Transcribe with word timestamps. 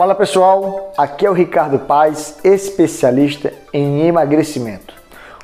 Fala 0.00 0.14
pessoal, 0.14 0.94
aqui 0.96 1.26
é 1.26 1.30
o 1.30 1.34
Ricardo 1.34 1.78
Paz, 1.78 2.38
especialista 2.42 3.52
em 3.70 4.06
emagrecimento. 4.06 4.94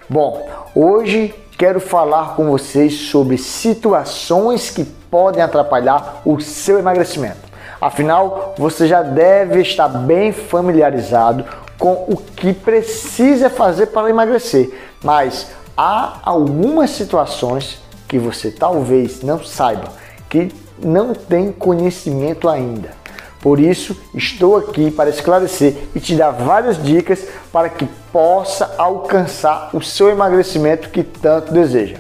Bom, 0.09 0.49
hoje 0.75 1.35
quero 1.59 1.79
falar 1.79 2.35
com 2.37 2.51
vocês 2.51 2.95
sobre 3.11 3.37
situações 3.37 4.71
que 4.71 4.83
podem 4.83 5.43
atrapalhar 5.43 6.23
o 6.25 6.41
seu 6.41 6.79
emagrecimento. 6.79 7.37
Afinal, 7.79 8.55
você 8.57 8.89
já 8.89 9.03
deve 9.03 9.61
estar 9.61 9.89
bem 9.89 10.33
familiarizado 10.33 11.45
com 11.79 12.07
o 12.09 12.17
que 12.17 12.55
precisa 12.55 13.51
fazer 13.51 13.89
para 13.89 14.09
emagrecer, 14.09 14.73
mas 15.05 15.51
há 15.77 16.19
algumas 16.23 16.89
situações 16.93 17.79
que 18.09 18.19
você 18.19 18.51
talvez 18.51 19.23
não 19.23 19.45
saiba, 19.45 19.89
que 20.31 20.51
não 20.83 21.13
tem 21.13 21.53
conhecimento 21.53 22.49
ainda. 22.49 23.05
Por 23.41 23.61
isso, 23.61 23.97
estou 24.15 24.57
aqui 24.57 24.91
para 24.91 25.11
esclarecer 25.11 25.77
e 25.95 26.01
te 26.01 26.15
dar 26.15 26.31
várias 26.31 26.83
dicas 26.83 27.27
para 27.53 27.69
que 27.69 27.87
possa 28.13 28.75
alcançar 28.79 29.71
o 29.73 29.81
seu 29.81 30.09
emagrecimento 30.09 30.91
que 30.91 31.03
tanto 31.03 31.53
deseja. 31.53 31.99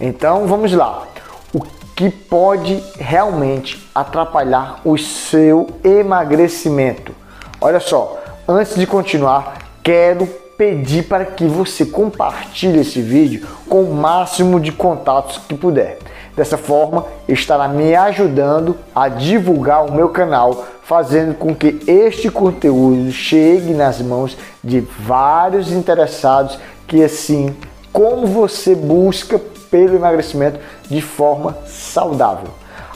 Então, 0.00 0.46
vamos 0.46 0.72
lá. 0.72 1.06
O 1.52 1.60
que 1.94 2.10
pode 2.10 2.82
realmente 2.98 3.88
atrapalhar 3.94 4.80
o 4.84 4.96
seu 4.96 5.68
emagrecimento? 5.84 7.14
Olha 7.60 7.78
só, 7.78 8.18
antes 8.48 8.74
de 8.74 8.86
continuar, 8.86 9.58
quero 9.82 10.26
pedir 10.60 11.04
para 11.04 11.24
que 11.24 11.46
você 11.46 11.86
compartilhe 11.86 12.80
esse 12.80 13.00
vídeo 13.00 13.46
com 13.68 13.82
o 13.82 13.94
máximo 13.94 14.58
de 14.60 14.72
contatos 14.72 15.38
que 15.48 15.54
puder. 15.54 15.98
Dessa 16.40 16.56
forma, 16.56 17.04
estará 17.28 17.68
me 17.68 17.94
ajudando 17.94 18.74
a 18.94 19.10
divulgar 19.10 19.84
o 19.84 19.92
meu 19.92 20.08
canal, 20.08 20.64
fazendo 20.82 21.34
com 21.34 21.54
que 21.54 21.80
este 21.86 22.30
conteúdo 22.30 23.12
chegue 23.12 23.74
nas 23.74 24.00
mãos 24.00 24.38
de 24.64 24.80
vários 24.80 25.70
interessados 25.70 26.58
que 26.86 27.04
assim 27.04 27.54
como 27.92 28.26
você 28.26 28.74
busca 28.74 29.38
pelo 29.70 29.96
emagrecimento 29.96 30.58
de 30.88 31.02
forma 31.02 31.58
saudável. 31.66 32.48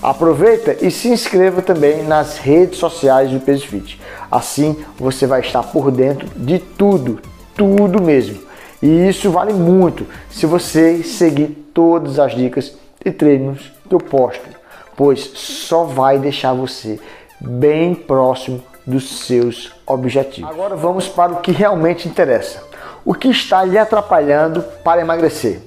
Aproveita 0.03 0.79
e 0.81 0.91
se 0.91 1.09
inscreva 1.09 1.61
também 1.61 2.03
nas 2.03 2.39
redes 2.39 2.79
sociais 2.79 3.31
do 3.31 3.41
Peso 3.41 3.67
Fit. 3.67 4.01
Assim 4.33 4.75
você 4.97 5.27
vai 5.27 5.41
estar 5.41 5.65
por 5.65 5.91
dentro 5.91 6.27
de 6.35 6.59
tudo, 6.59 7.21
tudo 7.55 8.01
mesmo. 8.01 8.41
E 8.83 9.07
isso 9.07 9.31
vale 9.31 9.53
muito 9.53 10.07
se 10.31 10.47
você 10.47 11.03
seguir 11.03 11.49
todas 11.75 12.19
as 12.19 12.35
dicas 12.35 12.83
e 13.05 13.11
treinos 13.11 13.73
que 13.89 13.95
eu 13.95 14.01
posto, 14.01 14.49
pois 14.97 15.21
só 15.35 15.85
vai 15.85 16.19
deixar 16.19 16.55
você 16.55 16.99
bem 17.41 17.95
próximo 17.95 18.63
dos 18.87 19.27
seus 19.27 19.73
objetivos. 19.87 20.51
Agora 20.51 20.77
vamos 20.77 21.09
para 21.09 21.33
o 21.33 21.41
que 21.41 21.53
realmente 21.53 22.09
interessa. 22.09 22.63
O 23.05 23.15
que 23.15 23.29
está 23.29 23.65
lhe 23.65 23.79
atrapalhando 23.79 24.63
para 24.83 25.01
emagrecer? 25.01 25.61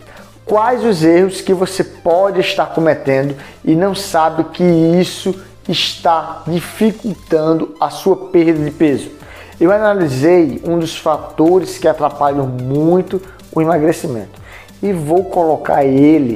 Quais 0.46 0.84
os 0.84 1.04
erros 1.04 1.42
que 1.42 1.54
você 1.54 1.84
pode 1.84 2.40
estar 2.40 2.68
cometendo 2.68 3.36
e 3.66 3.76
não 3.76 3.94
sabe 3.94 4.46
que 4.46 4.64
isso 4.64 5.36
está 5.68 6.44
dificultando 6.48 7.76
a 7.80 7.90
sua 7.90 8.16
perda 8.30 8.64
de 8.64 8.72
peso? 8.72 9.12
Eu 9.60 9.72
analisei 9.72 10.62
um 10.64 10.80
dos 10.80 10.98
fatores 10.98 11.78
que 11.78 11.88
atrapalham 11.88 12.46
muito 12.46 13.22
o 13.54 13.62
emagrecimento 13.62 14.40
e 14.82 14.94
vou 14.94 15.26
colocar 15.26 15.84
ele 15.84 16.36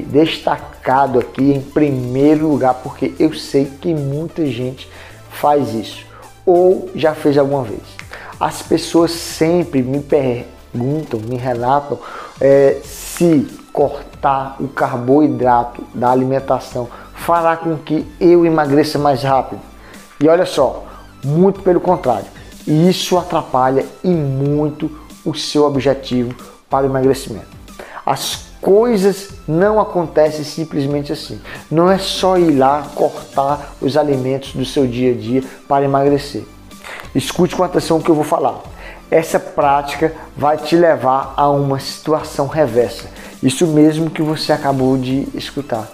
destacado 0.82 1.20
aqui 1.20 1.54
em 1.54 1.62
primeiro 1.62 2.48
lugar 2.48 2.74
porque 2.74 3.14
eu 3.20 3.34
sei 3.34 3.66
que 3.66 3.94
muita 3.94 4.46
gente 4.48 4.90
faz 5.30 5.74
isso 5.74 6.06
ou 6.46 6.90
já 6.96 7.14
fez 7.14 7.38
alguma 7.38 7.64
vez. 7.64 7.82
As 8.40 8.64
pessoas 8.64 9.12
sempre 9.12 9.84
me 9.84 10.00
perguntam, 10.00 11.20
me 11.20 11.38
relatam 11.38 12.00
é, 12.40 12.80
se 12.84 13.48
cortar 13.72 14.58
o 14.60 14.68
carboidrato 14.68 15.84
da 15.94 16.10
alimentação 16.10 16.90
fará 17.14 17.56
com 17.56 17.78
que 17.78 18.06
eu 18.20 18.46
emagreça 18.46 18.98
mais 18.98 19.22
rápido. 19.22 19.62
E 20.20 20.28
olha 20.28 20.46
só, 20.46 20.84
muito 21.24 21.62
pelo 21.62 21.80
contrário, 21.80 22.26
isso 22.66 23.18
atrapalha 23.18 23.86
e 24.04 24.10
muito 24.10 24.90
o 25.24 25.36
seu 25.36 25.64
objetivo 25.66 26.34
para 26.68 26.86
o 26.86 26.90
emagrecimento. 26.90 27.46
As 28.04 28.51
coisas 28.62 29.30
não 29.48 29.80
acontecem 29.80 30.46
simplesmente 30.46 31.12
assim. 31.12 31.42
Não 31.70 31.92
é 31.92 31.98
só 31.98 32.38
ir 32.38 32.52
lá 32.52 32.88
cortar 32.96 33.74
os 33.82 33.98
alimentos 33.98 34.54
do 34.54 34.64
seu 34.64 34.88
dia 34.88 35.12
a 35.12 35.16
dia 35.16 35.44
para 35.68 35.84
emagrecer. 35.84 36.44
Escute 37.14 37.56
com 37.56 37.64
atenção 37.64 37.98
o 37.98 38.04
que 38.04 38.10
eu 38.10 38.16
vou 38.16 38.24
falar. 38.24 38.62
Essa 39.10 39.40
prática 39.40 40.14
vai 40.38 40.56
te 40.58 40.76
levar 40.76 41.34
a 41.36 41.50
uma 41.50 41.80
situação 41.80 42.48
reversa. 42.48 43.10
Isso 43.44 43.68
mesmo 43.68 44.10
que 44.10 44.22
você 44.22 44.54
acabou 44.54 44.98
de 44.98 45.28
escutar. 45.34 45.92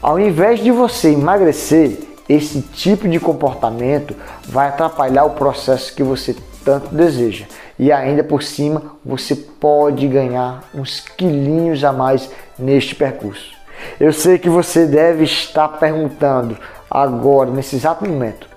Ao 0.00 0.18
invés 0.18 0.60
de 0.60 0.70
você 0.70 1.10
emagrecer, 1.12 1.98
esse 2.28 2.62
tipo 2.62 3.06
de 3.06 3.20
comportamento 3.20 4.14
vai 4.48 4.68
atrapalhar 4.68 5.24
o 5.24 5.30
processo 5.30 5.94
que 5.94 6.02
você 6.02 6.34
tanto 6.64 6.94
deseja. 6.94 7.44
E 7.78 7.92
ainda 7.92 8.24
por 8.24 8.42
cima, 8.42 8.82
você 9.04 9.34
pode 9.34 10.06
ganhar 10.08 10.64
uns 10.74 11.00
quilinhos 11.00 11.84
a 11.84 11.92
mais 11.92 12.30
neste 12.58 12.94
percurso. 12.94 13.52
Eu 14.00 14.12
sei 14.12 14.38
que 14.38 14.48
você 14.48 14.86
deve 14.86 15.24
estar 15.24 15.68
perguntando 15.68 16.56
agora, 16.90 17.50
nesse 17.50 17.76
exato 17.76 18.08
momento, 18.08 18.48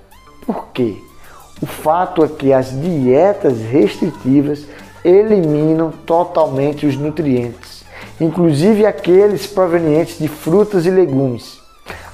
por 0.46 0.68
quê? 0.68 0.96
O 1.62 1.66
fato 1.66 2.24
é 2.24 2.28
que 2.28 2.54
as 2.54 2.70
dietas 2.80 3.60
restritivas 3.62 4.66
eliminam 5.04 5.92
totalmente 6.06 6.86
os 6.86 6.96
nutrientes, 6.96 7.84
inclusive 8.22 8.86
aqueles 8.86 9.48
provenientes 9.48 10.20
de 10.20 10.28
frutas 10.28 10.86
e 10.86 10.92
legumes. 10.92 11.60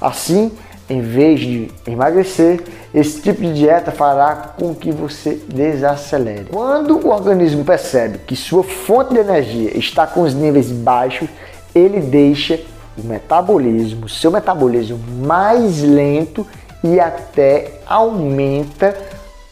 Assim, 0.00 0.50
em 0.88 1.00
vez 1.00 1.40
de 1.40 1.70
emagrecer, 1.86 2.62
esse 2.92 3.20
tipo 3.20 3.40
de 3.40 3.54
dieta 3.54 3.90
fará 3.90 4.34
com 4.56 4.74
que 4.74 4.92
você 4.92 5.40
desacelere. 5.48 6.46
Quando 6.50 6.98
o 6.98 7.10
organismo 7.10 7.64
percebe 7.64 8.18
que 8.18 8.36
sua 8.36 8.62
fonte 8.62 9.14
de 9.14 9.20
energia 9.20 9.76
está 9.76 10.06
com 10.06 10.22
os 10.22 10.34
níveis 10.34 10.70
baixos, 10.70 11.28
ele 11.74 12.00
deixa 12.00 12.60
o 12.96 13.06
metabolismo, 13.06 14.08
seu 14.08 14.30
metabolismo 14.30 14.98
mais 15.26 15.82
lento 15.82 16.46
e 16.82 17.00
até 17.00 17.80
aumenta 17.86 18.94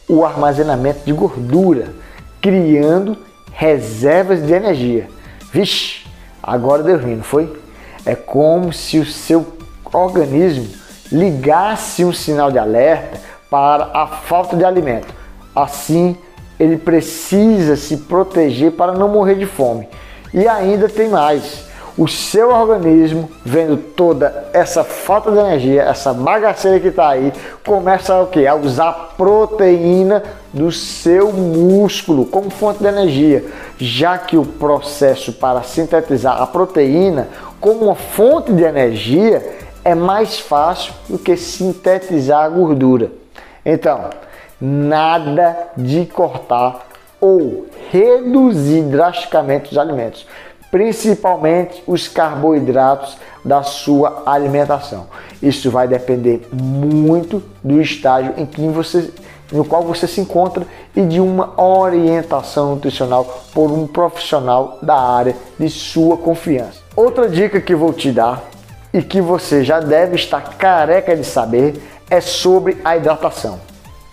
o 0.07 0.23
armazenamento 0.23 0.99
de 1.05 1.11
gordura, 1.11 1.87
criando 2.39 3.17
reservas 3.51 4.45
de 4.45 4.53
energia. 4.53 5.07
Vixe, 5.51 6.05
agora 6.41 6.83
deu 6.83 6.99
ruim, 6.99 7.15
não 7.15 7.23
foi? 7.23 7.51
É 8.05 8.15
como 8.15 8.71
se 8.71 8.99
o 8.99 9.05
seu 9.05 9.45
organismo 9.91 10.82
ligasse 11.11 12.03
um 12.03 12.13
sinal 12.13 12.51
de 12.51 12.59
alerta 12.59 13.19
para 13.49 13.89
a 13.93 14.07
falta 14.07 14.55
de 14.55 14.65
alimento. 14.65 15.13
Assim, 15.55 16.17
ele 16.59 16.77
precisa 16.77 17.75
se 17.75 17.97
proteger 17.97 18.71
para 18.71 18.93
não 18.93 19.07
morrer 19.07 19.35
de 19.35 19.45
fome. 19.45 19.87
E 20.33 20.47
ainda 20.47 20.89
tem 20.89 21.09
mais. 21.09 21.71
O 21.95 22.07
seu 22.07 22.49
organismo, 22.49 23.29
vendo 23.45 23.77
toda 23.77 24.49
essa 24.51 24.83
falta 24.83 25.31
de 25.31 25.37
energia, 25.37 25.83
essa 25.83 26.11
bagaceira 26.11 26.79
que 26.79 26.87
está 26.87 27.09
aí, 27.09 27.31
começa 27.63 28.19
o 28.19 28.25
que? 28.25 28.47
A 28.47 28.55
usar 28.55 29.13
proteína 29.15 30.23
do 30.51 30.71
seu 30.71 31.31
músculo 31.31 32.25
como 32.25 32.49
fonte 32.49 32.79
de 32.79 32.87
energia, 32.87 33.45
já 33.77 34.17
que 34.17 34.35
o 34.35 34.43
processo 34.43 35.33
para 35.33 35.61
sintetizar 35.61 36.41
a 36.41 36.47
proteína 36.47 37.27
como 37.61 37.85
uma 37.85 37.95
fonte 37.95 38.51
de 38.51 38.63
energia 38.63 39.62
é 39.83 39.93
mais 39.93 40.39
fácil 40.39 40.93
do 41.09 41.17
que 41.17 41.35
sintetizar 41.35 42.43
a 42.43 42.49
gordura. 42.49 43.11
Então, 43.65 44.09
nada 44.59 45.71
de 45.75 46.05
cortar 46.05 46.87
ou 47.19 47.67
reduzir 47.91 48.83
drasticamente 48.83 49.71
os 49.71 49.77
alimentos, 49.77 50.27
principalmente 50.71 51.83
os 51.85 52.07
carboidratos 52.07 53.17
da 53.43 53.63
sua 53.63 54.23
alimentação. 54.25 55.07
Isso 55.41 55.69
vai 55.69 55.87
depender 55.87 56.47
muito 56.51 57.43
do 57.63 57.81
estágio 57.81 58.33
em 58.37 58.45
que 58.45 58.61
você 58.67 59.11
no 59.51 59.63
qual 59.63 59.83
você 59.83 60.07
se 60.07 60.19
encontra 60.19 60.65
e 60.95 61.01
de 61.01 61.19
uma 61.19 61.61
orientação 61.61 62.71
nutricional 62.71 63.43
por 63.53 63.71
um 63.71 63.85
profissional 63.85 64.79
da 64.81 64.95
área 64.95 65.35
de 65.59 65.69
sua 65.69 66.17
confiança. 66.17 66.79
Outra 66.95 67.29
dica 67.29 67.61
que 67.61 67.75
vou 67.75 67.93
te 67.93 68.11
dar 68.11 68.52
e 68.93 69.01
que 69.01 69.19
você 69.19 69.63
já 69.63 69.79
deve 69.79 70.15
estar 70.15 70.55
careca 70.57 71.15
de 71.15 71.23
saber 71.23 71.81
é 72.09 72.21
sobre 72.21 72.77
a 72.83 72.95
hidratação. 72.95 73.59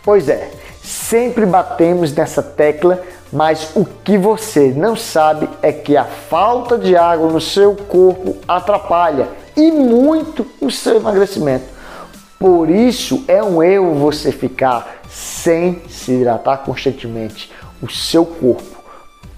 Pois 0.03 0.29
é, 0.29 0.51
sempre 0.83 1.45
batemos 1.45 2.15
nessa 2.15 2.43
tecla, 2.43 3.03
mas 3.31 3.73
o 3.77 3.85
que 3.85 4.17
você 4.17 4.73
não 4.75 4.97
sabe 4.97 5.49
é 5.61 5.71
que 5.71 5.97
a 5.97 6.05
falta 6.05 6.79
de 6.79 6.97
água 6.97 7.31
no 7.31 7.41
seu 7.41 7.75
corpo 7.75 8.37
atrapalha 8.49 9.29
e 9.57 9.71
muito 9.71 10.47
o 10.61 10.71
seu 10.71 10.97
emagrecimento. 10.97 11.67
Por 12.39 12.71
isso 12.71 13.23
é 13.29 13.43
um 13.43 13.63
erro 13.63 13.95
você 13.97 14.33
ficar 14.33 15.03
sem 15.11 15.83
se 15.89 16.13
hidratar 16.13 16.59
constantemente 16.59 17.53
o 17.83 17.91
seu 17.91 18.25
corpo. 18.25 18.81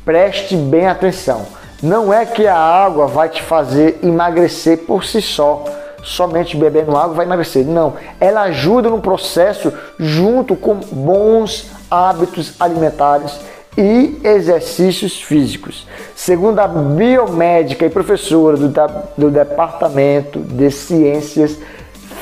Preste 0.04 0.56
bem 0.56 0.86
atenção. 0.86 1.44
Não 1.82 2.12
é 2.12 2.24
que 2.24 2.46
a 2.46 2.56
água 2.56 3.08
vai 3.08 3.28
te 3.28 3.42
fazer 3.42 3.98
emagrecer 4.04 4.78
por 4.78 5.04
si 5.04 5.20
só. 5.20 5.64
Somente 6.04 6.56
bebendo 6.56 6.96
água 6.96 7.14
vai 7.14 7.26
emagrecer. 7.26 7.66
Não, 7.66 7.94
ela 8.20 8.42
ajuda 8.42 8.88
no 8.88 9.00
processo 9.00 9.72
junto 9.98 10.54
com 10.54 10.76
bons 10.76 11.70
hábitos 11.90 12.54
alimentares 12.60 13.38
e 13.76 14.20
exercícios 14.22 15.20
físicos. 15.20 15.86
Segundo 16.14 16.60
a 16.60 16.68
biomédica 16.68 17.86
e 17.86 17.90
professora 17.90 18.56
do, 18.56 18.72
do 19.16 19.30
Departamento 19.30 20.38
de 20.38 20.70
Ciências 20.70 21.58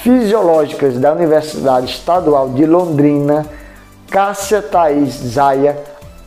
Fisiológicas 0.02 0.98
da 0.98 1.12
Universidade 1.12 1.92
Estadual 1.92 2.50
de 2.50 2.64
Londrina, 2.64 3.44
Cássia 4.10 4.62
Thaís 4.62 5.12
Zaya, 5.12 5.76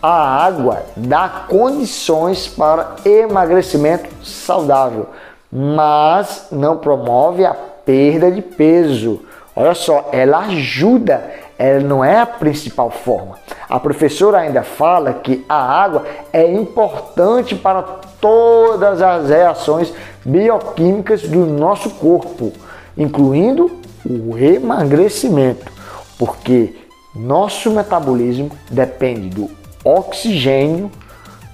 a 0.03 0.45
água 0.45 0.83
dá 0.97 1.45
condições 1.47 2.45
para 2.45 2.97
emagrecimento 3.05 4.09
saudável, 4.21 5.07
mas 5.49 6.47
não 6.51 6.75
promove 6.75 7.45
a 7.45 7.53
perda 7.53 8.29
de 8.29 8.41
peso. 8.41 9.21
Olha 9.55 9.73
só, 9.73 10.09
ela 10.11 10.39
ajuda, 10.39 11.23
ela 11.57 11.79
não 11.79 12.03
é 12.03 12.19
a 12.19 12.25
principal 12.25 12.91
forma. 12.91 13.37
A 13.69 13.79
professora 13.79 14.39
ainda 14.39 14.61
fala 14.61 15.13
que 15.13 15.45
a 15.47 15.55
água 15.55 16.03
é 16.33 16.51
importante 16.51 17.55
para 17.55 17.81
todas 18.19 19.01
as 19.01 19.29
reações 19.29 19.93
bioquímicas 20.25 21.21
do 21.21 21.45
nosso 21.45 21.89
corpo, 21.91 22.51
incluindo 22.97 23.71
o 24.05 24.37
emagrecimento, 24.37 25.71
porque 26.19 26.75
nosso 27.15 27.71
metabolismo 27.71 28.51
depende 28.69 29.29
do 29.29 29.62
oxigênio, 29.83 30.91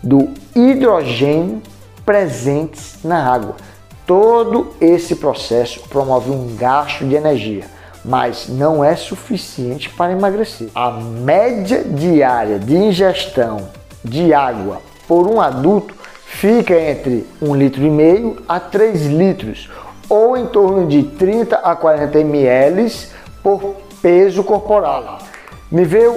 do 0.02 0.30
hidrogênio 0.56 1.62
presentes 2.06 3.00
na 3.04 3.31
água. 3.31 3.56
Todo 4.06 4.74
esse 4.81 5.16
processo 5.16 5.81
promove 5.90 6.31
um 6.31 6.56
gasto 6.56 7.06
de 7.06 7.16
energia, 7.16 7.66
mas 8.04 8.48
não 8.48 8.84
é 8.84 8.96
suficiente 8.96 9.90
para 9.90 10.14
emagrecer. 10.14 10.70
A 10.74 10.90
média 10.90 11.84
diária 11.84 12.58
de 12.58 12.76
ingestão 12.76 13.70
de 14.04 14.34
água 14.34 14.81
por 15.08 15.28
um 15.28 15.40
adulto 15.40 15.94
fica 16.26 16.74
entre 16.80 17.28
1,5 17.42 17.58
litro 17.58 17.84
e 17.84 17.90
meio 17.90 18.42
a 18.48 18.60
3 18.60 19.08
litros, 19.08 19.70
ou 20.10 20.36
em 20.38 20.48
torno 20.48 20.88
de 20.88 21.04
30 21.04 21.58
a 21.58 21.76
40 21.76 22.20
ml 22.20 22.92
por 23.44 23.76
peso 24.02 24.44
corporal. 24.44 25.20
Me 25.72 25.86
veio 25.86 26.16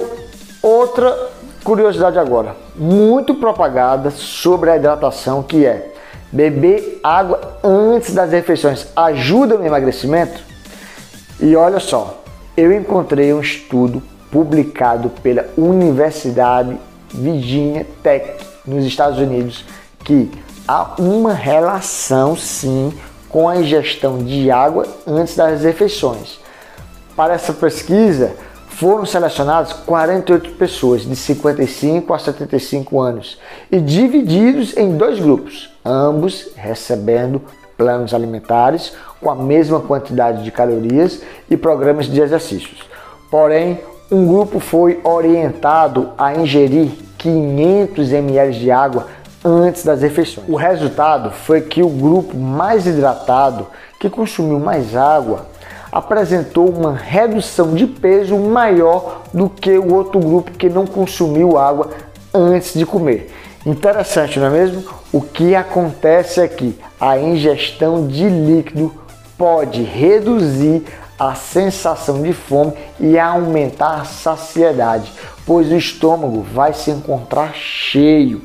outra 0.61 1.29
Curiosidade 1.63 2.19
agora, 2.19 2.57
muito 2.75 3.35
propagada 3.35 4.11
sobre 4.11 4.69
a 4.69 4.75
hidratação, 4.75 5.41
que 5.41 5.65
é 5.65 5.93
beber 6.29 6.99
água 7.01 7.57
antes 7.63 8.13
das 8.13 8.31
refeições 8.31 8.87
ajuda 8.93 9.57
no 9.57 9.65
emagrecimento? 9.65 10.41
E 11.39 11.55
olha 11.55 11.79
só, 11.79 12.21
eu 12.57 12.73
encontrei 12.73 13.33
um 13.33 13.39
estudo 13.39 14.03
publicado 14.29 15.09
pela 15.09 15.45
Universidade 15.57 16.77
Virginia 17.13 17.87
Tech 18.01 18.43
nos 18.65 18.83
Estados 18.83 19.19
Unidos 19.19 19.63
que 20.03 20.29
há 20.67 20.95
uma 20.99 21.33
relação 21.33 22.35
sim 22.35 22.91
com 23.29 23.47
a 23.47 23.55
ingestão 23.55 24.17
de 24.17 24.51
água 24.51 24.85
antes 25.07 25.35
das 25.35 25.61
refeições. 25.61 26.39
Para 27.15 27.35
essa 27.35 27.53
pesquisa, 27.53 28.35
foram 28.83 29.05
selecionadas 29.05 29.71
48 29.71 30.57
pessoas 30.57 31.03
de 31.03 31.15
55 31.15 32.13
a 32.13 32.19
75 32.19 32.99
anos 32.99 33.39
e 33.71 33.79
divididos 33.79 34.75
em 34.75 34.97
dois 34.97 35.21
grupos, 35.21 35.73
ambos 35.85 36.49
recebendo 36.53 37.41
planos 37.77 38.13
alimentares 38.13 38.91
com 39.21 39.31
a 39.31 39.35
mesma 39.35 39.79
quantidade 39.79 40.43
de 40.43 40.51
calorias 40.51 41.21
e 41.49 41.55
programas 41.55 42.07
de 42.07 42.19
exercícios. 42.19 42.83
Porém, 43.31 43.79
um 44.11 44.27
grupo 44.27 44.59
foi 44.59 44.99
orientado 45.01 46.09
a 46.17 46.35
ingerir 46.35 46.91
500 47.17 48.11
ml 48.11 48.59
de 48.59 48.69
água 48.69 49.07
antes 49.45 49.85
das 49.85 50.01
refeições. 50.01 50.45
O 50.49 50.57
resultado 50.57 51.31
foi 51.31 51.61
que 51.61 51.81
o 51.81 51.87
grupo 51.87 52.35
mais 52.35 52.85
hidratado, 52.85 53.65
que 53.97 54.09
consumiu 54.09 54.59
mais 54.59 54.93
água, 54.93 55.52
apresentou 55.93 56.67
uma 56.67 56.95
redução 56.95 57.75
de 57.75 57.85
peso 57.85 58.35
maior 58.35 59.21
do 59.31 59.47
que 59.47 59.77
o 59.77 59.93
outro 59.93 60.19
grupo 60.19 60.49
que 60.49 60.67
não 60.67 60.87
consumiu 60.87 61.55
água 61.55 61.91
antes 62.33 62.73
de 62.73 62.83
comer. 62.83 63.31
Interessante, 63.63 64.39
não 64.39 64.47
é 64.47 64.49
mesmo? 64.49 64.83
O 65.11 65.21
que 65.21 65.53
acontece 65.53 66.41
é 66.41 66.47
que 66.47 66.75
a 66.99 67.19
ingestão 67.19 68.07
de 68.07 68.27
líquido 68.27 68.91
pode 69.37 69.83
reduzir 69.83 70.83
a 71.17 71.35
sensação 71.35 72.23
de 72.23 72.33
fome 72.33 72.73
e 72.99 73.19
aumentar 73.19 74.01
a 74.01 74.05
saciedade, 74.05 75.13
pois 75.45 75.71
o 75.71 75.75
estômago 75.75 76.41
vai 76.41 76.73
se 76.73 76.89
encontrar 76.89 77.53
cheio. 77.53 78.41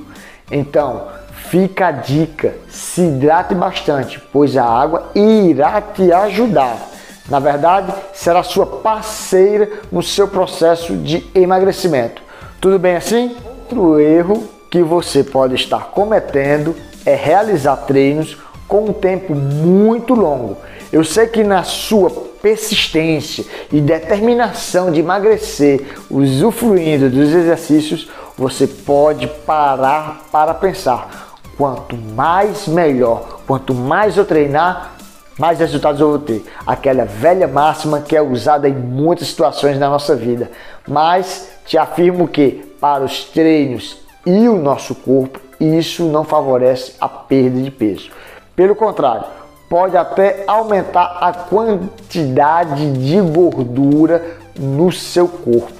Então, 0.51 1.07
fica 1.49 1.87
a 1.87 1.93
dica: 1.93 2.57
se 2.69 3.01
hidrate 3.01 3.55
bastante, 3.55 4.21
pois 4.31 4.55
a 4.55 4.67
água 4.67 5.11
irá 5.15 5.81
te 5.81 6.13
ajudar 6.13 6.98
na 7.29 7.39
verdade, 7.39 7.93
será 8.15 8.43
sua 8.43 8.65
parceira 8.65 9.69
no 9.93 10.03
seu 10.03 10.27
processo 10.27 10.97
de 10.97 11.27
emagrecimento. 11.35 12.23
Tudo 12.61 12.79
bem 12.79 12.97
assim? 12.97 13.37
Outro 13.45 14.01
erro 14.01 14.49
que 14.71 14.83
você 14.83 15.23
pode 15.23 15.55
estar 15.55 15.91
cometendo 15.91 16.75
é 17.05 17.15
realizar 17.15 17.77
treinos 17.77 18.39
com 18.67 18.87
um 18.87 18.93
tempo 18.93 19.35
muito 19.35 20.15
longo. 20.15 20.57
Eu 20.91 21.05
sei 21.05 21.27
que 21.27 21.45
na 21.45 21.63
sua 21.63 22.11
persistência 22.41 23.45
e 23.71 23.81
determinação 23.81 24.91
de 24.91 25.01
emagrecer, 25.01 25.85
usufruindo 26.11 27.11
dos 27.11 27.33
exercícios, 27.33 28.09
você 28.37 28.67
pode 28.67 29.27
parar 29.27 30.27
para 30.33 30.55
pensar: 30.55 31.37
quanto 31.59 31.97
mais 31.97 32.67
melhor, 32.67 33.41
quanto 33.47 33.75
mais 33.75 34.17
eu 34.17 34.25
treinar, 34.25 34.98
mais 35.39 35.61
resultados 35.61 36.01
eu 36.01 36.09
vou 36.11 36.19
ter. 36.19 36.45
Aquela 36.67 37.05
velha 37.05 37.47
máxima 37.47 38.01
que 38.01 38.17
é 38.17 38.21
usada 38.21 38.69
em 38.69 38.75
muitas 38.75 39.29
situações 39.29 39.79
na 39.79 39.89
nossa 39.89 40.17
vida. 40.17 40.51
Mas 40.87 41.49
te 41.65 41.79
afirmo 41.79 42.27
que 42.27 42.75
para 42.81 43.05
os 43.05 43.25
treinos 43.25 43.99
e 44.27 44.49
o 44.49 44.57
nosso 44.57 44.95
corpo, 44.95 45.41
isso 45.61 46.05
não 46.05 46.25
favorece 46.25 46.95
a 47.01 47.09
perda 47.09 47.61
de 47.61 47.71
peso. 47.71 48.11
Pelo 48.55 48.75
contrário, 48.75 49.25
pode 49.69 49.97
até 49.97 50.45
aumentar 50.47 51.19
a 51.21 51.33
quantidade 51.33 52.91
de 52.93 53.21
gordura 53.21 54.39
no 54.59 54.91
seu 54.91 55.29
corpo. 55.29 55.73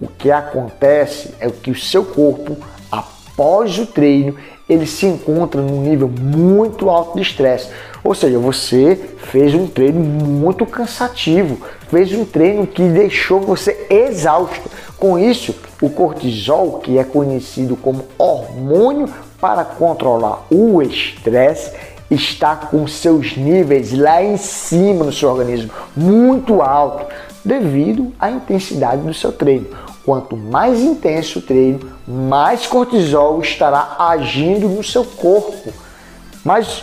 O 0.00 0.06
que 0.06 0.30
acontece 0.30 1.34
é 1.40 1.48
que 1.50 1.70
o 1.70 1.74
seu 1.74 2.04
corpo, 2.04 2.56
após 2.90 3.78
o 3.78 3.86
treino, 3.86 4.36
ele 4.68 4.86
se 4.86 5.06
encontra 5.06 5.60
num 5.60 5.80
nível 5.80 6.08
muito 6.08 6.90
alto 6.90 7.16
de 7.16 7.22
estresse. 7.22 7.70
Ou 8.02 8.14
seja, 8.14 8.38
você 8.38 8.96
fez 9.18 9.54
um 9.54 9.66
treino 9.66 10.00
muito 10.00 10.64
cansativo, 10.64 11.60
fez 11.88 12.12
um 12.12 12.24
treino 12.24 12.66
que 12.66 12.82
deixou 12.82 13.40
você 13.40 13.86
exausto. 13.90 14.70
Com 14.96 15.18
isso, 15.18 15.54
o 15.80 15.90
cortisol, 15.90 16.78
que 16.80 16.98
é 16.98 17.04
conhecido 17.04 17.76
como 17.76 18.04
hormônio 18.16 19.08
para 19.40 19.64
controlar 19.64 20.46
o 20.50 20.82
estresse, 20.82 21.72
está 22.10 22.56
com 22.56 22.86
seus 22.86 23.36
níveis 23.36 23.92
lá 23.92 24.22
em 24.22 24.36
cima 24.36 25.04
no 25.04 25.12
seu 25.12 25.28
organismo, 25.28 25.70
muito 25.94 26.62
alto, 26.62 27.06
devido 27.44 28.12
à 28.18 28.30
intensidade 28.30 29.02
do 29.02 29.14
seu 29.14 29.30
treino. 29.30 29.66
Quanto 30.04 30.36
mais 30.36 30.80
intenso 30.80 31.38
o 31.38 31.42
treino, 31.42 31.80
mais 32.06 32.66
cortisol 32.66 33.40
estará 33.40 33.96
agindo 33.98 34.66
no 34.68 34.82
seu 34.82 35.04
corpo. 35.04 35.70
Mas 36.42 36.82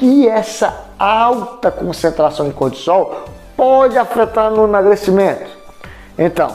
que 0.00 0.26
essa 0.26 0.86
alta 0.98 1.70
concentração 1.70 2.48
de 2.48 2.54
cortisol 2.54 3.26
pode 3.54 3.98
afetar 3.98 4.50
no 4.50 4.64
emagrecimento? 4.64 5.44
Então, 6.18 6.50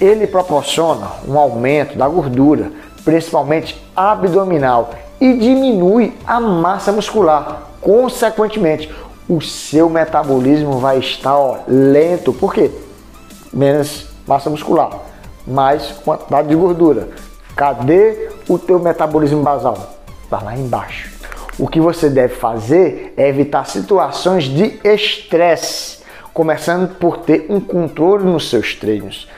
ele 0.00 0.28
proporciona 0.28 1.08
um 1.26 1.36
aumento 1.36 1.98
da 1.98 2.06
gordura, 2.06 2.70
principalmente 3.04 3.84
abdominal, 3.96 4.90
e 5.20 5.36
diminui 5.36 6.16
a 6.24 6.38
massa 6.38 6.92
muscular. 6.92 7.62
Consequentemente, 7.80 8.94
o 9.28 9.40
seu 9.40 9.90
metabolismo 9.90 10.78
vai 10.78 10.98
estar 10.98 11.36
ó, 11.36 11.56
lento, 11.66 12.32
por 12.32 12.54
quê? 12.54 12.70
Menos 13.52 14.06
massa 14.24 14.48
muscular, 14.48 15.00
mais 15.44 15.90
quantidade 16.04 16.46
de 16.46 16.54
gordura. 16.54 17.08
Cadê 17.56 18.30
o 18.48 18.56
teu 18.56 18.78
metabolismo 18.78 19.42
basal? 19.42 19.76
Está 20.22 20.40
lá 20.40 20.56
embaixo. 20.56 21.21
O 21.58 21.68
que 21.68 21.80
você 21.80 22.08
deve 22.08 22.34
fazer 22.34 23.12
é 23.16 23.28
evitar 23.28 23.66
situações 23.66 24.44
de 24.44 24.80
estresse, 24.82 25.98
começando 26.32 26.94
por 26.96 27.18
ter 27.18 27.46
um 27.50 27.60
controle 27.60 28.24
nos 28.24 28.48
seus 28.48 28.74
treinos. 28.74 29.28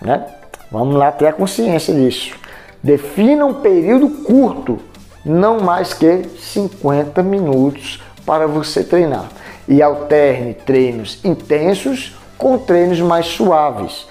né? 0.00 0.24
Vamos 0.70 0.94
lá 0.94 1.10
ter 1.10 1.26
a 1.26 1.32
consciência 1.32 1.92
disso. 1.92 2.34
Defina 2.82 3.44
um 3.44 3.54
período 3.54 4.08
curto, 4.22 4.78
não 5.24 5.60
mais 5.60 5.92
que 5.92 6.22
50 6.38 7.20
minutos 7.22 8.00
para 8.24 8.46
você 8.46 8.84
treinar. 8.84 9.28
E 9.68 9.82
alterne 9.82 10.54
treinos 10.54 11.18
intensos 11.24 12.16
com 12.38 12.58
treinos 12.58 13.00
mais 13.00 13.26
suaves. 13.26 14.06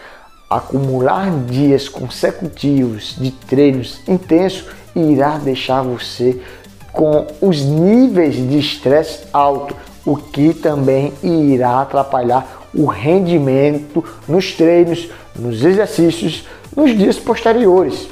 Acumular 0.49 1.31
dias 1.45 1.87
consecutivos 1.87 3.15
de 3.17 3.31
treinos 3.31 4.01
intensos 4.07 4.67
irá 4.93 5.37
deixar 5.37 5.81
você 5.81 6.41
com 6.95 7.27
os 7.41 7.61
níveis 7.61 8.35
de 8.35 8.57
estresse 8.57 9.25
alto, 9.31 9.75
o 10.05 10.15
que 10.15 10.53
também 10.53 11.13
irá 11.21 11.81
atrapalhar 11.81 12.67
o 12.73 12.85
rendimento 12.85 14.03
nos 14.27 14.53
treinos, 14.53 15.09
nos 15.35 15.63
exercícios, 15.63 16.47
nos 16.75 16.97
dias 16.97 17.17
posteriores. 17.17 18.07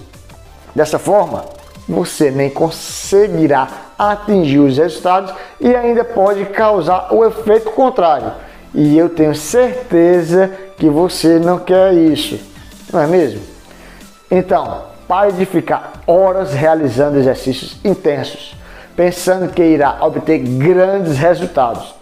Dessa 0.75 0.97
forma, 0.97 1.45
você 1.87 2.31
nem 2.31 2.49
conseguirá 2.49 3.67
atingir 3.97 4.59
os 4.59 4.77
resultados 4.77 5.33
e 5.59 5.73
ainda 5.75 6.03
pode 6.03 6.45
causar 6.45 7.13
o 7.13 7.25
efeito 7.25 7.71
contrário. 7.71 8.31
E 8.73 8.97
eu 8.97 9.09
tenho 9.09 9.35
certeza 9.35 10.51
que 10.77 10.89
você 10.89 11.37
não 11.39 11.59
quer 11.59 11.93
isso, 11.93 12.39
não 12.91 13.01
é 13.01 13.07
mesmo? 13.07 13.41
Então, 14.31 14.85
pare 15.07 15.33
de 15.33 15.45
ficar 15.45 16.01
horas 16.07 16.53
realizando 16.53 17.19
exercícios 17.19 17.77
intensos, 17.83 18.55
pensando 18.95 19.51
que 19.51 19.63
irá 19.63 19.97
obter 20.01 20.39
grandes 20.39 21.17
resultados. 21.17 21.95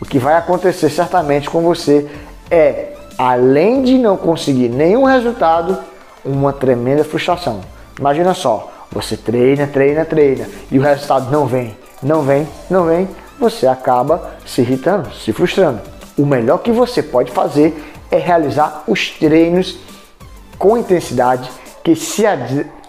O 0.00 0.04
que 0.04 0.18
vai 0.18 0.34
acontecer 0.34 0.90
certamente 0.90 1.48
com 1.48 1.62
você 1.62 2.08
é, 2.50 2.94
além 3.16 3.82
de 3.82 3.98
não 3.98 4.16
conseguir 4.16 4.68
nenhum 4.68 5.04
resultado, 5.04 5.78
uma 6.24 6.52
tremenda 6.52 7.04
frustração. 7.04 7.60
Imagina 7.98 8.34
só, 8.34 8.70
você 8.90 9.16
treina, 9.16 9.66
treina, 9.66 10.04
treina 10.04 10.46
e 10.70 10.78
o 10.78 10.82
resultado 10.82 11.30
não 11.30 11.46
vem, 11.46 11.76
não 12.02 12.22
vem, 12.22 12.46
não 12.68 12.84
vem, 12.84 13.08
você 13.38 13.66
acaba 13.66 14.32
se 14.44 14.60
irritando, 14.60 15.12
se 15.12 15.32
frustrando. 15.32 15.80
O 16.16 16.26
melhor 16.26 16.58
que 16.58 16.70
você 16.70 17.02
pode 17.02 17.30
fazer 17.30 17.74
é 18.10 18.18
realizar 18.18 18.84
os 18.86 19.10
treinos 19.10 19.78
com 20.58 20.76
intensidade 20.76 21.50
que 21.82 21.96
se 21.96 22.24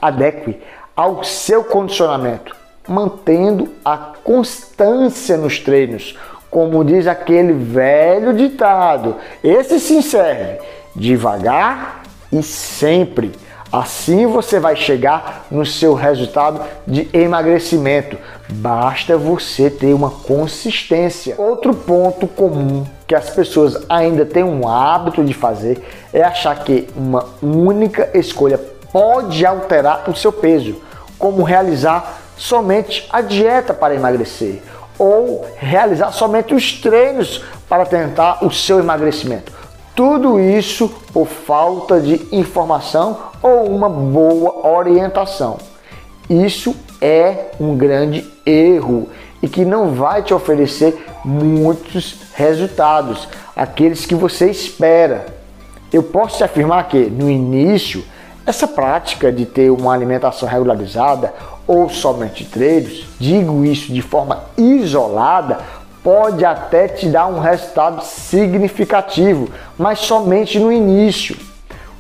adeque 0.02 0.62
ao 0.96 1.24
seu 1.24 1.64
condicionamento, 1.64 2.56
mantendo 2.88 3.70
a 3.84 3.98
constância 3.98 5.38
nos 5.38 5.60
treinos, 5.60 6.18
como 6.50 6.84
diz 6.84 7.08
aquele 7.08 7.54
velho 7.54 8.34
ditado. 8.34 9.16
Esse 9.44 9.80
sim 9.80 10.02
serve 10.02 10.60
devagar 10.96 12.04
e 12.32 12.44
sempre. 12.44 13.32
Assim 13.72 14.28
você 14.28 14.60
vai 14.60 14.76
chegar 14.76 15.48
no 15.50 15.66
seu 15.66 15.96
resultado 15.96 16.62
de 16.86 17.10
emagrecimento. 17.12 18.16
Basta 18.48 19.18
você 19.18 19.68
ter 19.68 19.96
uma 19.96 20.12
consistência. 20.12 21.34
Outro 21.40 21.74
ponto 21.74 22.28
comum 22.28 22.86
que 23.08 23.16
as 23.16 23.32
pessoas 23.32 23.84
ainda 23.90 24.28
têm 24.28 24.44
um 24.44 24.68
hábito 24.68 25.24
de 25.24 25.34
fazer 25.34 25.84
é 26.14 26.22
achar 26.22 26.64
que 26.64 26.88
uma 26.96 27.26
única 27.42 28.12
escolha 28.14 28.60
pode 28.92 29.44
alterar 29.44 30.08
o 30.08 30.16
seu 30.16 30.32
peso, 30.32 30.76
como 31.18 31.42
realizar 31.42 32.23
somente 32.38 33.08
a 33.12 33.22
dieta 33.22 33.74
para 33.74 33.96
emagrecer 33.96 34.62
ou 34.98 35.46
realizar 35.58 36.12
somente 36.12 36.54
os 36.54 36.74
treinos 36.74 37.44
para 37.68 37.86
tentar 37.86 38.46
o 38.46 38.52
seu 38.52 38.80
emagrecimento. 38.80 39.52
Tudo 39.96 40.40
isso 40.40 40.90
por 41.12 41.28
falta 41.28 42.00
de 42.00 42.28
informação 42.32 43.18
ou 43.42 43.66
uma 43.68 43.90
boa 43.90 44.68
orientação. 44.68 45.58
Isso 46.30 46.76
é 47.02 47.52
um 47.60 47.76
grande 47.76 48.26
erro 48.46 49.10
e 49.42 49.48
que 49.48 49.66
não 49.66 49.94
vai 49.94 50.24
te 50.24 50.34
oferecer 50.34 51.06
muitos 51.24 52.16
resultados, 52.34 53.28
aqueles 53.56 54.06
que 54.06 54.16
você 54.16 54.50
espera. 54.50 55.26
Eu 55.92 56.02
posso 56.02 56.38
te 56.38 56.44
afirmar 56.44 56.88
que 56.88 56.98
no 56.98 57.30
início, 57.30 58.04
essa 58.46 58.68
prática 58.68 59.32
de 59.32 59.46
ter 59.46 59.70
uma 59.70 59.94
alimentação 59.94 60.48
regularizada 60.48 61.34
ou 61.66 61.90
somente 61.90 62.44
treinos, 62.44 63.08
digo 63.20 63.64
isso 63.64 63.94
de 63.94 64.02
forma 64.02 64.44
isolada, 64.58 65.60
pode 66.04 66.44
até 66.44 66.90
te 66.90 67.08
dar 67.08 67.28
um 67.28 67.40
resultado 67.40 68.04
significativo, 68.04 69.50
mas 69.78 70.00
somente 70.00 70.60
no 70.60 70.72
início. 70.72 71.38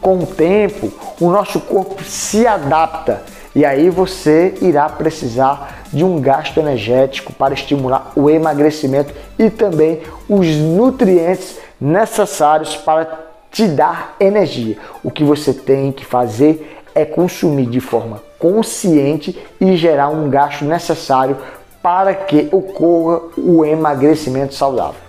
Com 0.01 0.19
o 0.19 0.27
tempo, 0.27 0.91
o 1.21 1.29
nosso 1.29 1.61
corpo 1.61 2.03
se 2.03 2.45
adapta 2.45 3.23
e 3.55 3.63
aí 3.63 3.89
você 3.89 4.53
irá 4.61 4.89
precisar 4.89 5.85
de 5.93 6.03
um 6.03 6.19
gasto 6.19 6.59
energético 6.59 7.31
para 7.31 7.53
estimular 7.53 8.11
o 8.15 8.29
emagrecimento 8.29 9.13
e 9.39 9.49
também 9.49 10.01
os 10.27 10.47
nutrientes 10.57 11.57
necessários 11.79 12.75
para 12.75 13.32
te 13.53 13.67
dar 13.67 14.15
energia. 14.19 14.77
O 15.03 15.11
que 15.11 15.23
você 15.23 15.53
tem 15.53 15.91
que 15.91 16.03
fazer 16.03 16.81
é 16.93 17.05
consumir 17.05 17.67
de 17.67 17.79
forma 17.79 18.21
consciente 18.39 19.39
e 19.61 19.77
gerar 19.77 20.09
um 20.09 20.29
gasto 20.29 20.65
necessário 20.65 21.37
para 21.81 22.13
que 22.13 22.49
ocorra 22.51 23.21
o 23.37 23.63
emagrecimento 23.63 24.53
saudável. 24.53 24.99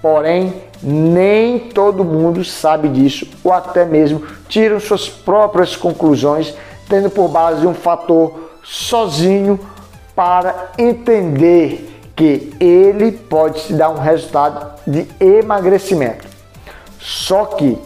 Porém, 0.00 0.54
nem 0.80 1.58
todo 1.58 2.04
mundo 2.04 2.44
sabe 2.44 2.88
disso 2.88 3.26
ou 3.42 3.52
até 3.52 3.84
mesmo 3.84 4.22
tiram 4.48 4.78
suas 4.78 5.08
próprias 5.08 5.74
conclusões, 5.74 6.54
tendo 6.88 7.10
por 7.10 7.28
base 7.28 7.66
um 7.66 7.74
fator 7.74 8.50
sozinho 8.62 9.58
para 10.14 10.72
entender 10.78 12.00
que 12.14 12.52
ele 12.60 13.12
pode 13.12 13.62
te 13.62 13.72
dar 13.72 13.90
um 13.90 13.98
resultado 13.98 14.74
de 14.86 15.06
emagrecimento. 15.18 16.27
Só 17.00 17.44
que 17.44 17.78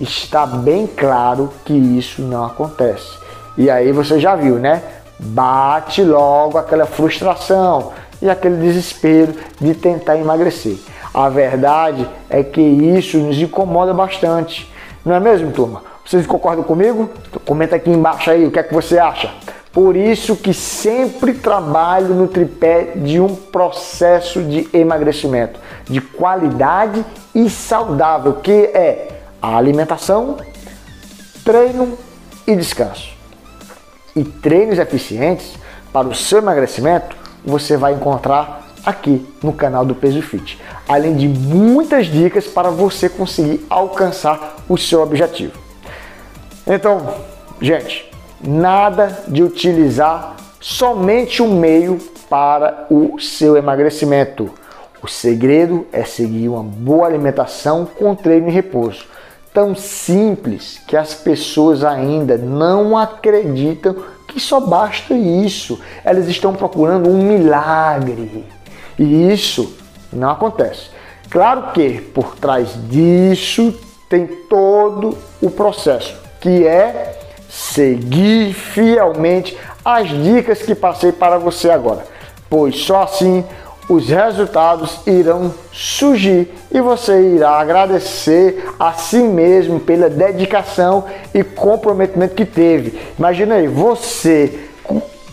está 0.00 0.46
bem 0.46 0.86
claro 0.86 1.52
que 1.64 1.72
isso 1.72 2.22
não 2.22 2.44
acontece. 2.44 3.18
E 3.56 3.70
aí 3.70 3.92
você 3.92 4.18
já 4.18 4.36
viu, 4.36 4.56
né? 4.56 4.82
Bate 5.18 6.02
logo 6.02 6.58
aquela 6.58 6.84
frustração 6.84 7.92
e 8.20 8.28
aquele 8.28 8.56
desespero 8.56 9.34
de 9.60 9.74
tentar 9.74 10.16
emagrecer. 10.16 10.76
A 11.12 11.28
verdade 11.28 12.06
é 12.28 12.42
que 12.42 12.60
isso 12.60 13.16
nos 13.18 13.38
incomoda 13.38 13.94
bastante. 13.94 14.70
Não 15.04 15.14
é 15.14 15.20
mesmo, 15.20 15.50
turma? 15.52 15.82
Vocês 16.04 16.26
concordam 16.26 16.62
comigo? 16.62 17.08
Comenta 17.46 17.76
aqui 17.76 17.90
embaixo 17.90 18.30
aí 18.30 18.46
o 18.46 18.50
que 18.50 18.58
é 18.58 18.62
que 18.62 18.74
você 18.74 18.98
acha. 18.98 19.30
Por 19.76 19.94
isso 19.94 20.34
que 20.34 20.54
sempre 20.54 21.34
trabalho 21.34 22.14
no 22.14 22.28
tripé 22.28 22.94
de 22.96 23.20
um 23.20 23.34
processo 23.34 24.42
de 24.42 24.66
emagrecimento 24.72 25.60
de 25.84 26.00
qualidade 26.00 27.04
e 27.34 27.50
saudável, 27.50 28.32
que 28.36 28.50
é 28.50 29.20
a 29.40 29.54
alimentação, 29.54 30.38
treino 31.44 31.98
e 32.46 32.56
descanso 32.56 33.10
e 34.16 34.24
treinos 34.24 34.78
eficientes 34.78 35.52
para 35.92 36.08
o 36.08 36.14
seu 36.14 36.38
emagrecimento, 36.38 37.14
você 37.44 37.76
vai 37.76 37.92
encontrar 37.92 38.66
aqui 38.82 39.28
no 39.42 39.52
canal 39.52 39.84
do 39.84 39.94
Peso 39.94 40.22
Fit, 40.22 40.58
além 40.88 41.14
de 41.14 41.28
muitas 41.28 42.06
dicas 42.06 42.46
para 42.46 42.70
você 42.70 43.10
conseguir 43.10 43.66
alcançar 43.68 44.56
o 44.70 44.78
seu 44.78 45.02
objetivo. 45.02 45.52
Então, 46.66 47.14
gente, 47.60 48.05
nada 48.40 49.24
de 49.28 49.42
utilizar 49.42 50.36
somente 50.60 51.42
um 51.42 51.58
meio 51.58 51.98
para 52.28 52.86
o 52.90 53.18
seu 53.18 53.56
emagrecimento. 53.56 54.50
O 55.02 55.08
segredo 55.08 55.86
é 55.92 56.04
seguir 56.04 56.48
uma 56.48 56.62
boa 56.62 57.06
alimentação 57.06 57.86
com 57.86 58.14
treino 58.14 58.48
e 58.48 58.52
repouso 58.52 59.04
tão 59.56 59.74
simples 59.74 60.78
que 60.86 60.94
as 60.94 61.14
pessoas 61.14 61.82
ainda 61.82 62.36
não 62.36 62.94
acreditam 62.94 63.96
que 64.28 64.38
só 64.38 64.60
basta 64.60 65.14
isso. 65.14 65.80
Elas 66.04 66.28
estão 66.28 66.54
procurando 66.54 67.08
um 67.08 67.22
milagre. 67.22 68.44
E 68.98 69.32
isso 69.32 69.74
não 70.12 70.28
acontece. 70.28 70.90
Claro 71.30 71.72
que 71.72 72.02
por 72.02 72.36
trás 72.36 72.68
disso 72.90 73.74
tem 74.10 74.26
todo 74.26 75.16
o 75.40 75.50
processo, 75.50 76.14
que 76.38 76.66
é 76.66 77.18
seguir 77.56 78.52
fielmente 78.52 79.56
as 79.82 80.08
dicas 80.08 80.60
que 80.60 80.74
passei 80.74 81.10
para 81.10 81.38
você 81.38 81.70
agora, 81.70 82.04
pois 82.50 82.76
só 82.76 83.04
assim 83.04 83.42
os 83.88 84.08
resultados 84.08 85.00
irão 85.06 85.54
surgir 85.72 86.52
e 86.70 86.80
você 86.80 87.34
irá 87.34 87.52
agradecer 87.52 88.68
a 88.78 88.92
si 88.92 89.18
mesmo 89.18 89.80
pela 89.80 90.10
dedicação 90.10 91.04
e 91.32 91.42
comprometimento 91.42 92.34
que 92.34 92.44
teve. 92.44 93.00
Imagina 93.18 93.54
aí, 93.54 93.68
você 93.68 94.68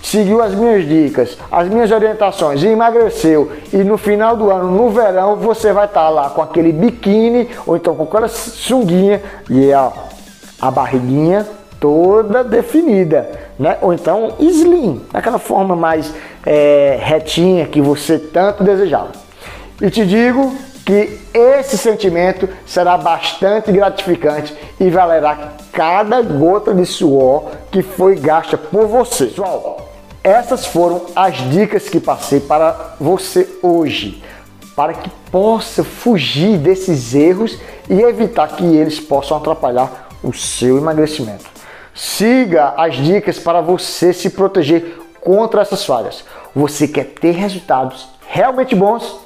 seguiu 0.02 0.42
as 0.42 0.54
minhas 0.54 0.88
dicas, 0.88 1.38
as 1.52 1.68
minhas 1.68 1.92
orientações 1.92 2.64
e 2.64 2.68
emagreceu 2.68 3.52
e 3.74 3.78
no 3.78 3.98
final 3.98 4.38
do 4.38 4.50
ano, 4.50 4.72
no 4.72 4.90
verão, 4.92 5.36
você 5.36 5.74
vai 5.74 5.86
estar 5.86 6.10
lá 6.10 6.30
com 6.30 6.42
aquele 6.42 6.72
biquíni 6.72 7.50
ou 7.66 7.76
então 7.76 7.96
com 7.96 8.04
aquela 8.04 8.30
sunguinha 8.30 9.22
e 9.50 9.74
ó, 9.74 9.92
a 10.62 10.72
barriguinha 10.72 11.46
toda 11.84 12.46
definida, 12.46 13.30
né? 13.60 13.78
Ou 13.82 13.94
então 13.94 14.36
slim, 14.40 15.02
daquela 15.12 15.38
forma 15.38 15.76
mais 15.76 16.14
é, 16.46 16.98
retinha 17.02 17.68
que 17.68 17.82
você 17.82 18.18
tanto 18.18 18.64
desejava. 18.64 19.12
E 19.82 19.90
te 19.90 20.06
digo 20.06 20.56
que 20.86 21.20
esse 21.34 21.78
sentimento 21.78 22.48
será 22.66 22.98
bastante 22.98 23.70
gratificante 23.70 24.56
e 24.80 24.90
valerá 24.90 25.56
cada 25.74 26.22
gota 26.22 26.74
de 26.74 26.86
suor 26.86 27.50
que 27.70 27.82
foi 27.82 28.16
gasta 28.16 28.58
por 28.58 28.88
você. 28.88 29.26
Pessoal, 29.26 29.90
essas 30.24 30.66
foram 30.66 31.02
as 31.14 31.36
dicas 31.52 31.90
que 31.90 32.00
passei 32.00 32.40
para 32.40 32.96
você 32.98 33.46
hoje, 33.62 34.24
para 34.74 34.94
que 34.94 35.10
possa 35.30 35.84
fugir 35.84 36.58
desses 36.58 37.14
erros 37.14 37.58
e 37.90 38.02
evitar 38.02 38.48
que 38.56 38.64
eles 38.64 39.02
possam 39.02 39.36
atrapalhar 39.36 40.08
o 40.24 40.32
seu 40.32 40.78
emagrecimento. 40.78 41.53
Siga 41.94 42.74
as 42.76 42.96
dicas 42.96 43.38
para 43.38 43.62
você 43.62 44.12
se 44.14 44.32
proteger 44.32 44.98
contra 45.22 45.62
essas 45.62 45.86
falhas. 45.86 46.26
Você 46.56 46.88
quer 46.88 47.06
ter 47.06 47.32
resultados 47.32 48.08
realmente 48.28 48.76
bons? 48.76 49.20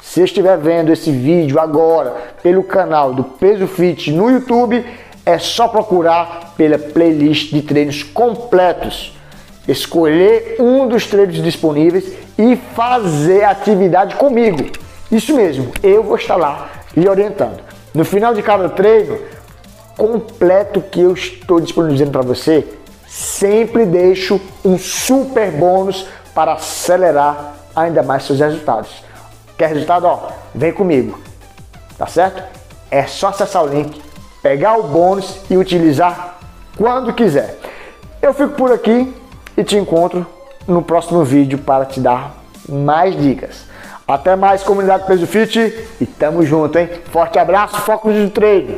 Se 0.00 0.22
estiver 0.22 0.56
vendo 0.58 0.92
esse 0.92 1.10
vídeo 1.10 1.58
agora 1.58 2.14
pelo 2.42 2.62
canal 2.62 3.12
do 3.12 3.24
Peso 3.24 3.66
Fit 3.66 4.12
no 4.12 4.30
YouTube, 4.30 4.84
é 5.26 5.38
só 5.38 5.68
procurar 5.68 6.54
pela 6.56 6.78
playlist 6.78 7.52
de 7.52 7.62
treinos 7.62 8.02
completos, 8.02 9.16
escolher 9.66 10.56
um 10.58 10.88
dos 10.88 11.06
treinos 11.06 11.42
disponíveis 11.42 12.12
e 12.38 12.56
fazer 12.74 13.44
atividade 13.44 14.16
comigo. 14.16 14.70
Isso 15.10 15.34
mesmo, 15.34 15.72
eu 15.82 16.02
vou 16.02 16.16
estar 16.16 16.36
lá 16.36 16.70
lhe 16.96 17.08
orientando. 17.08 17.60
No 17.94 18.04
final 18.04 18.32
de 18.34 18.42
cada 18.42 18.68
treino, 18.68 19.18
completo 19.96 20.80
que 20.80 21.00
eu 21.00 21.12
estou 21.12 21.60
disponibilizando 21.60 22.10
para 22.10 22.22
você, 22.22 22.66
sempre 23.06 23.84
deixo 23.84 24.40
um 24.64 24.78
super 24.78 25.50
bônus 25.52 26.06
para 26.34 26.54
acelerar 26.54 27.54
ainda 27.74 28.02
mais 28.02 28.24
seus 28.24 28.40
resultados. 28.40 29.04
Quer 29.56 29.68
resultado? 29.68 30.06
Ó, 30.06 30.28
vem 30.54 30.72
comigo, 30.72 31.18
tá 31.98 32.06
certo? 32.06 32.42
É 32.90 33.04
só 33.04 33.28
acessar 33.28 33.64
o 33.64 33.68
link, 33.68 34.00
pegar 34.42 34.78
o 34.78 34.84
bônus 34.84 35.40
e 35.50 35.56
utilizar 35.56 36.38
quando 36.76 37.12
quiser. 37.12 37.58
Eu 38.20 38.32
fico 38.32 38.50
por 38.54 38.72
aqui 38.72 39.14
e 39.56 39.64
te 39.64 39.76
encontro 39.76 40.26
no 40.66 40.82
próximo 40.82 41.24
vídeo 41.24 41.58
para 41.58 41.84
te 41.84 42.00
dar 42.00 42.36
mais 42.68 43.16
dicas. 43.16 43.64
Até 44.06 44.36
mais, 44.36 44.62
comunidade 44.62 45.06
Peso 45.06 45.26
Fit, 45.26 45.58
e 46.00 46.06
tamo 46.06 46.44
junto, 46.44 46.78
hein? 46.78 46.88
Forte 47.10 47.38
abraço, 47.38 47.76
foco 47.82 48.10
no 48.10 48.30
treino! 48.30 48.70